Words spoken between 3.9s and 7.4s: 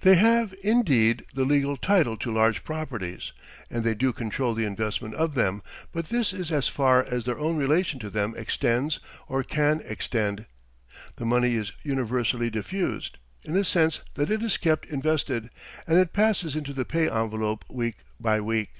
do control the investment of them, but that is as far as their